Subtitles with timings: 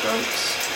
[0.00, 0.70] three goats.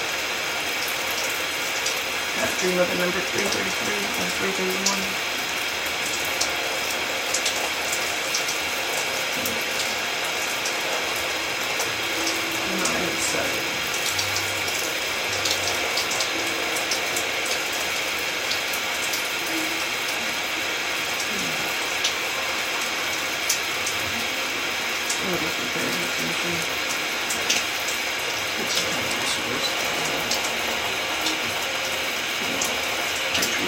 [2.64, 5.34] Of the number 333 and 331.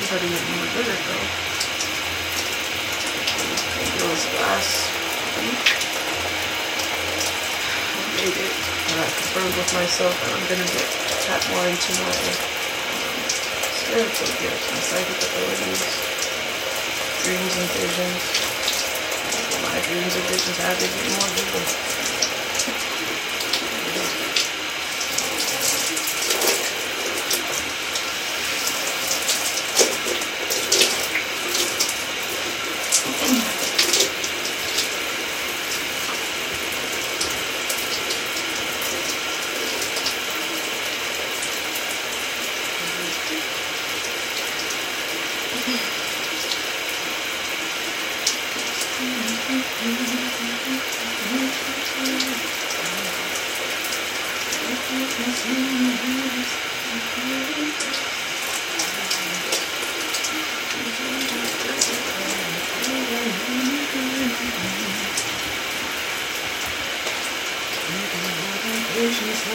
[0.08, 1.26] Everybody in the bigger though.
[3.82, 5.25] It was last week.
[5.36, 5.44] I
[8.16, 8.52] made it.
[8.88, 10.88] And confirmed with myself that I'm gonna get
[11.28, 13.20] tap more into my um,
[13.76, 15.84] spiritual gifts and psychic abilities,
[17.20, 18.22] dreams and visions.
[19.60, 22.05] My dreams and visions have to get more vivid.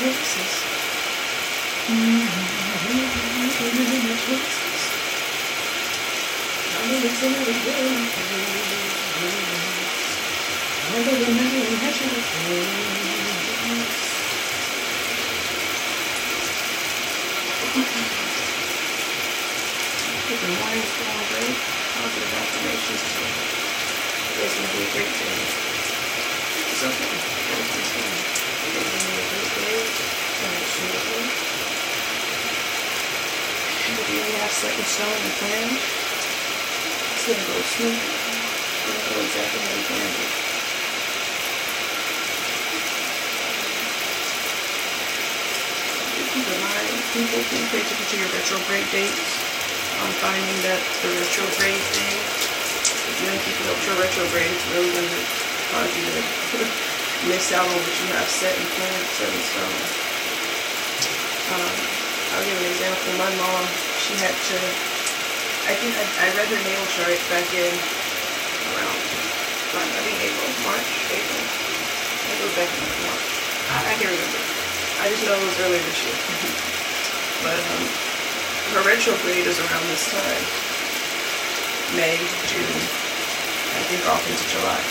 [0.00, 0.64] Texas.
[1.88, 2.39] Mm-hmm.
[3.60, 4.40] Seni geçmeksiz
[6.76, 7.34] Ama seni
[10.88, 12.08] Ama dönerim her şey
[20.28, 21.56] Keep in mind, small break,
[21.94, 23.36] positive affirmations to it.
[24.30, 24.46] It
[24.92, 25.38] great day.
[26.70, 27.14] It's okay.
[27.20, 28.40] It doesn't do great things.
[28.72, 29.90] going to do great.
[29.90, 31.89] It doesn't great
[34.00, 35.68] the deal last second shot in the plan.
[35.68, 38.00] It's gonna go smooth.
[38.00, 40.32] It's gonna go exactly how we planned it.
[46.32, 49.36] Keep in mind, people can pay attention to your retrograde dates.
[50.00, 54.48] I'm finding that the retrograde thing, if you don't keep it up to your retrograde,
[54.48, 55.20] it's really gonna
[55.76, 56.22] cause you to
[57.28, 59.76] miss out on what you have set and planned, set in stone.
[61.52, 61.76] Um,
[62.32, 63.12] I'll give an example.
[63.20, 64.58] My mom she had to,
[65.70, 67.70] I think I, I read her natal chart back in
[68.74, 68.98] around,
[69.70, 71.38] I think April, March, April.
[71.38, 73.26] I think it was back in March.
[73.70, 74.42] I, can't remember.
[74.98, 76.18] I just know it was earlier this year.
[76.18, 77.46] Mm-hmm.
[77.46, 77.84] but um,
[78.74, 80.42] her retrograde is around this time.
[81.94, 82.18] May,
[82.50, 84.82] June, I think off into July.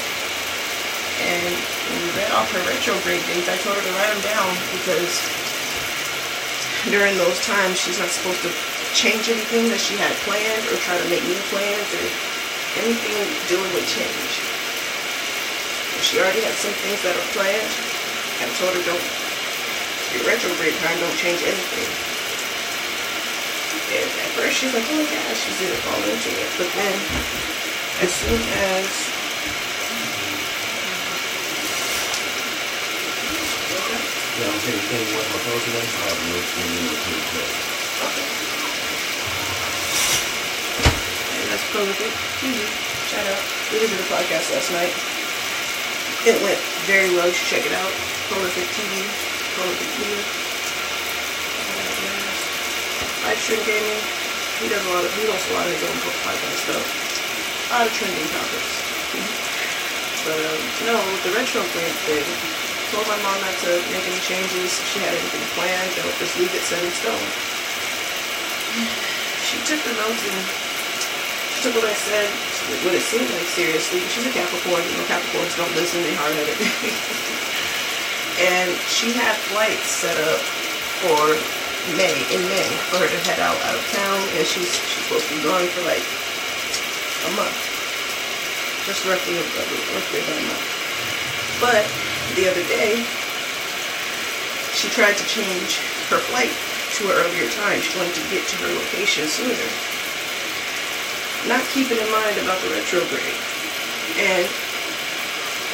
[1.28, 1.60] And
[1.92, 4.48] when we read off her retrograde dates, I told her to write them down
[4.80, 5.12] because
[6.88, 8.52] during those times she's not supposed to
[8.94, 12.06] change anything that she had planned or try to make new plans or
[12.82, 14.34] anything dealing with change.
[15.98, 17.72] If she already had some things that are planned,
[18.40, 19.06] I told her don't,
[20.16, 21.90] your retrograde time, don't change anything.
[23.90, 26.50] And at first she's like, oh yeah, she's didn't fall into it.
[26.58, 26.96] But then,
[28.06, 28.88] as soon as
[34.40, 35.84] Yeah, I'm saying, can you watch my phone today?
[35.84, 37.52] I have no screen in the play.
[38.08, 38.49] Okay.
[41.70, 42.10] Prolific
[42.42, 42.58] TV.
[42.58, 43.14] Mm-hmm.
[43.14, 43.44] Shout out.
[43.70, 44.90] We did a podcast last night.
[46.26, 46.58] It went
[46.90, 47.30] very well.
[47.30, 47.94] You should check it out.
[48.34, 49.06] Prolific TV.
[49.54, 50.26] Prolific Media.
[53.22, 54.02] Live stream gaming.
[54.58, 56.86] He does a lot of, he does a lot of his own podcast stuff.
[57.70, 58.74] A lot of trending topics.
[59.14, 60.26] Mm-hmm.
[60.26, 62.26] but um, no, with the retrograde thing,
[62.90, 64.74] told my mom not to make any changes.
[64.90, 67.28] She had anything planned, don't just leave it set in stone.
[69.50, 70.70] She took the notes and
[71.60, 72.28] took what I said,
[72.88, 74.00] what it seemed like seriously.
[74.08, 76.56] She's a Capricorn, you know, Capricorns don't listen, they hard headed.
[78.56, 80.40] and she had flights set up
[81.04, 81.36] for
[82.00, 85.28] May, in May, for her to head out out of town, and she's she's supposed
[85.28, 86.04] to be gone for like
[87.28, 87.60] a month,
[88.88, 90.68] just roughly, roughly about a month.
[91.60, 91.84] But
[92.40, 93.04] the other day,
[94.72, 96.56] she tried to change her flight
[97.00, 97.84] to an earlier time.
[97.84, 99.89] She wanted to get to her location sooner.
[101.50, 103.42] Not keeping in mind about the retrograde.
[104.22, 104.46] And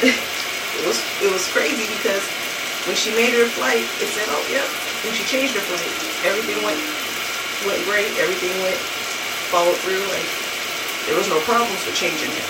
[0.08, 2.24] it was it was crazy because
[2.88, 4.64] when she made her flight, it said, oh yep.
[5.04, 5.92] When she changed her flight,
[6.24, 6.80] everything went
[7.68, 8.80] went great, everything went
[9.52, 10.24] followed through, like
[11.04, 12.48] there was no problems with changing it.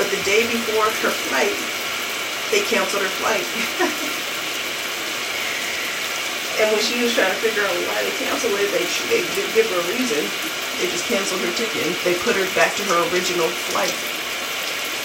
[0.00, 1.60] But the day before her flight,
[2.48, 3.44] they canceled her flight.
[6.62, 9.54] and when she was trying to figure out why they canceled it, they, they didn't
[9.58, 10.22] give her a reason.
[10.78, 11.82] They just canceled her ticket.
[12.06, 13.94] They put her back to her original flight,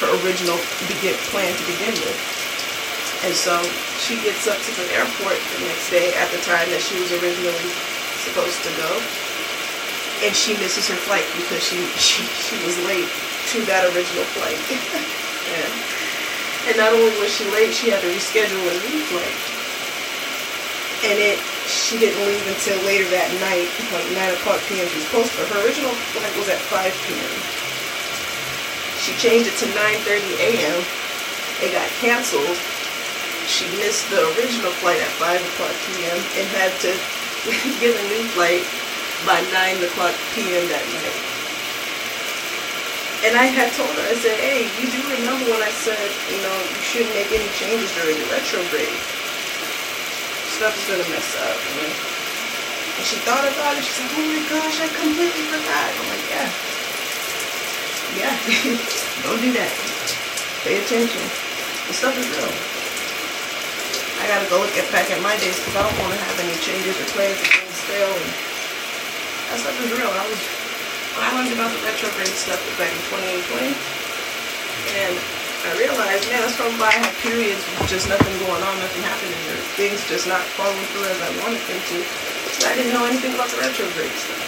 [0.01, 2.17] her original begin, plan to begin with.
[3.25, 3.57] And so
[3.97, 7.09] she gets up to the airport the next day at the time that she was
[7.17, 7.69] originally
[8.21, 9.01] supposed to go.
[10.21, 13.09] And she misses her flight because she, she, she was late
[13.53, 14.61] to that original flight.
[15.49, 15.69] yeah.
[16.69, 19.58] And not only was she late, she had to reschedule a new flight.
[20.99, 24.83] And it, she didn't leave until later that night, like 9 o'clock p.m.
[24.91, 27.33] She was supposed to, her original flight was at 5 p.m.
[28.99, 30.79] She changed it to 9.30 a.m.
[31.63, 32.59] It got canceled.
[33.47, 36.19] She missed the original flight at 5 o'clock p.m.
[36.35, 36.91] and had to
[37.79, 38.67] get a new flight
[39.23, 40.67] by 9 o'clock p.m.
[40.67, 41.19] that night.
[43.23, 46.39] And I had told her, I said, hey, you do remember when I said, you
[46.43, 49.18] know, you shouldn't make any changes during the retrograde.
[50.59, 51.55] Stuff is gonna mess up.
[51.55, 51.87] Know?
[51.87, 53.83] And she thought about it.
[53.87, 55.87] She's like, oh my gosh, I completely forgot.
[55.87, 56.51] I'm like, yeah.
[58.19, 58.35] Yeah.
[59.23, 59.71] Don't do that.
[60.67, 61.23] Pay attention.
[61.87, 62.51] The stuff is real.
[64.19, 66.35] I gotta go look at back at my days because I don't want to have
[66.43, 68.11] any changes or plans or things fail.
[68.11, 68.27] And
[69.47, 70.11] that stuff is real.
[70.11, 70.43] I was
[71.15, 73.71] when I learned about the retrograde stuff back in 2020,
[74.91, 75.15] and
[75.67, 78.98] I realized, man, that's from by I had periods with just nothing going on, nothing
[79.79, 81.97] things just not following through as I wanted them to.
[82.67, 84.43] I didn't know anything about the retrograde stuff.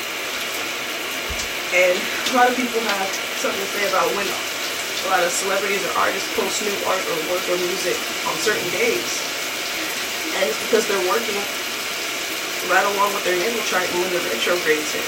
[1.71, 3.07] And a lot of people have
[3.39, 7.15] something to say about when a lot of celebrities or artists post new art or
[7.31, 7.95] work or music
[8.27, 9.07] on certain days.
[10.35, 11.39] And it's because they're working
[12.67, 15.07] right along with their natal chart and when the retrogrades hit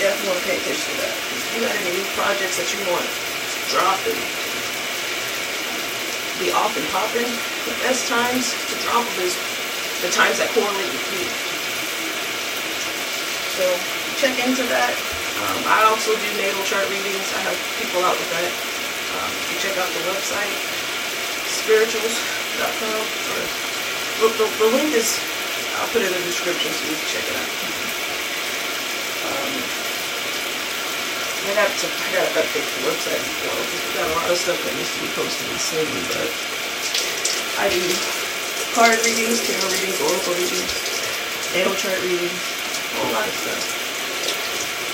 [0.00, 1.12] definitely want to pay attention to that.
[1.12, 3.12] If you got any new projects that you want to
[3.68, 4.16] drop and
[6.40, 7.28] be off and popping,
[7.68, 9.36] the best times to drop them is
[10.00, 11.28] the times that correlate with you.
[13.60, 13.68] So
[14.16, 14.96] check into that.
[15.36, 17.28] Um, I also do natal chart readings.
[17.36, 18.48] I have people out with that.
[19.20, 20.56] Um, you check out the website,
[21.60, 23.00] spirituals.com.
[23.36, 23.42] Or,
[24.32, 25.20] the, the link is,
[25.76, 27.89] I'll put it in the description so you can check it out.
[31.50, 34.38] I got to I gotta update the website as well we got a lot of
[34.38, 36.30] stuff that needs to be posted and seen, but
[37.58, 37.82] I do
[38.70, 40.70] card readings, tarot readings, oracle readings,
[41.50, 43.66] natal chart readings, a whole lot of stuff.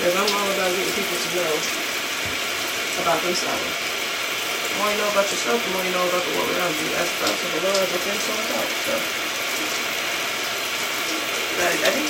[0.01, 1.53] Because I'm all about getting people to know
[3.05, 3.69] about themselves.
[3.69, 6.89] The more you know about yourself, the more you know about the world around you.
[6.97, 8.69] As the Lord within, so without.
[8.81, 9.26] So,
[11.57, 12.05] I, I think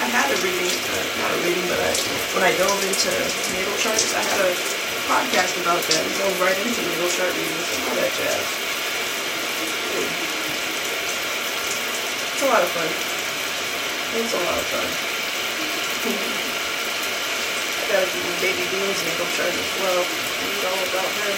[0.00, 1.92] I had a reading, uh, not a reading, but I,
[2.32, 3.12] when I dove into
[3.52, 4.50] natal charts, I had a
[5.04, 6.00] podcast about that.
[6.00, 8.46] We dove right into natal chart readings and all that jazz.
[12.32, 12.88] It's a lot of fun.
[14.16, 14.88] It's a lot of fun.
[17.76, 20.00] I gotta do Baby Bean's natal chart as well.
[20.00, 21.32] Read all about her.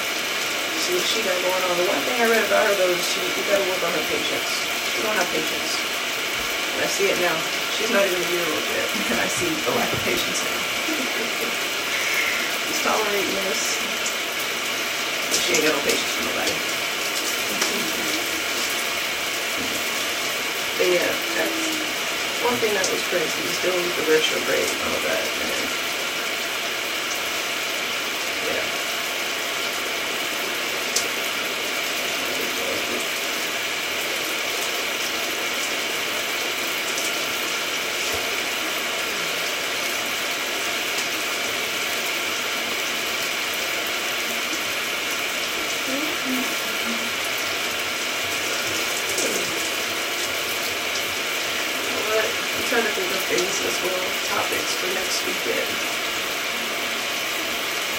[0.79, 1.75] See what she got going on.
[1.75, 4.07] The one thing I read about her though is she you gotta work on her
[4.07, 4.47] patience.
[4.95, 5.98] She don't have patience.
[6.78, 7.37] I see it now.
[7.75, 8.88] She's not even a year old yet.
[9.11, 10.61] And I see the lack of patience now.
[12.66, 13.78] She's tolerating this.
[15.18, 16.54] But she ain't got no patience for nobody.
[20.78, 21.61] But yeah, that's
[22.47, 25.78] one thing that was crazy is dealing with the retrograde and all that
[28.49, 28.88] yeah.
[52.09, 55.67] But I'm trying to think of things as well, topics for next weekend.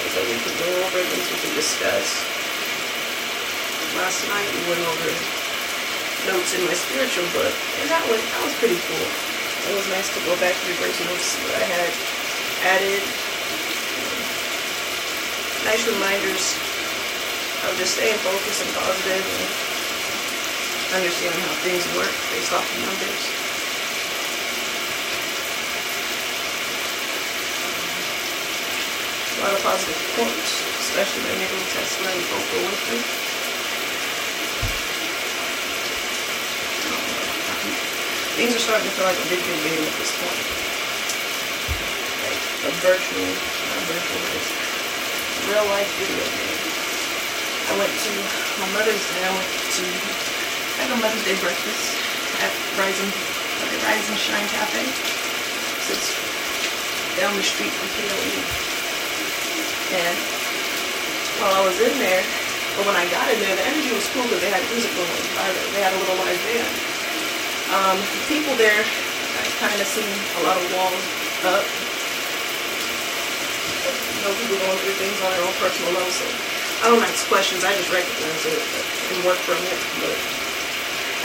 [0.09, 2.07] That we can go over, things we can discuss.
[3.93, 5.11] Last night we went over
[6.25, 9.07] notes in my spiritual book, and that was that was pretty cool.
[9.69, 11.91] It was nice to go back to reverse notes, what I had
[12.73, 13.03] added.
[15.67, 16.57] Nice reminders
[17.67, 19.45] of just staying focused and positive and
[20.99, 23.48] understanding how things work based off of numbers.
[29.39, 30.51] A lot of positive quotes,
[30.83, 32.99] especially Nikola Tesla and Oprah Winfrey.
[38.35, 40.43] Things are starting to feel like a video game at this point.
[42.19, 44.51] Like a virtual, not virtual, it's
[45.47, 46.59] real life video game.
[47.63, 48.11] I went to
[48.59, 49.23] my mother's day.
[49.23, 49.83] I went to
[50.83, 51.95] had a Mother's Day breakfast
[52.43, 53.11] at Rise and
[53.87, 54.83] Rise and Shine Cafe.
[55.91, 56.11] It's
[57.19, 58.78] down the street from PLE.
[59.89, 60.15] And
[61.41, 62.21] while I was in there,
[62.77, 65.09] but when I got in there, the energy was cool because they had music going.
[65.73, 66.73] They had a little live band.
[67.73, 71.05] Um, the people there, I kind of seen a lot of walls
[71.49, 71.65] up.
[74.13, 76.13] You know, people going through things on their own personal level.
[76.13, 76.25] So
[76.85, 77.65] I don't ask questions.
[77.65, 78.61] I just recognize it
[79.11, 79.79] and work from it.
[79.99, 80.15] But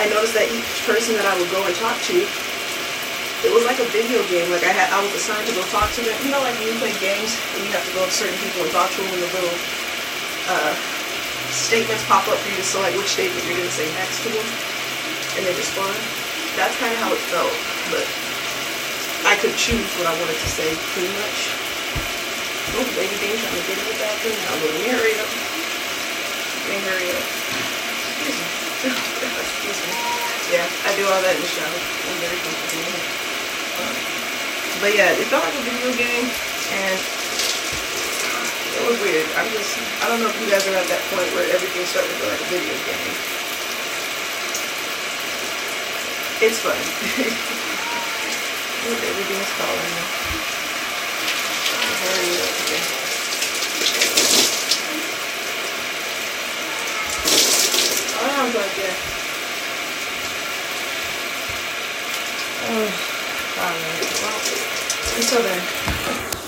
[0.00, 2.16] I noticed that each person that I would go and talk to,
[3.44, 4.48] it was like a video game.
[4.48, 6.16] Like I had, I was assigned to go talk to them.
[6.24, 8.38] You know, like when you play games and you have to go up to certain
[8.40, 9.56] people and talk to them, and the little
[10.48, 10.72] uh,
[11.52, 14.32] statements pop up for you to select which statement you're going to say next to
[14.32, 14.48] them,
[15.36, 15.92] and they respond.
[16.56, 17.52] That's kind of how it felt,
[17.92, 18.06] but
[19.28, 21.52] I could choose what I wanted to say pretty much.
[22.80, 24.56] Oh, baby Bean trying to get in the bathroom now.
[24.56, 25.30] Me hurry up.
[26.70, 27.26] Me hurry up.
[28.24, 28.46] Excuse me.
[29.44, 29.92] Excuse me.
[30.54, 31.72] Yeah, I do all that in the shower.
[31.72, 33.34] I'm very comfortable.
[34.81, 36.26] But yeah, it felt like a video game,
[36.73, 36.99] and
[38.75, 39.26] it was weird.
[39.38, 42.11] I'm just, I don't know if you guys are at that point where everything's starting
[42.11, 43.14] to feel like a video game.
[46.45, 46.76] It's fun.
[48.85, 50.04] Look, everything's calling me.
[52.04, 52.52] Hurry up.
[52.69, 53.04] Okay.
[58.35, 58.95] Sounds like it.
[62.66, 63.03] Oh, oh.
[63.56, 64.40] Um, well,
[65.14, 65.62] then, still there.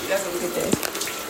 [0.09, 0.96] That's a good day.